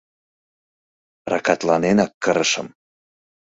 [1.31, 2.67] Ракатланенак кырышым!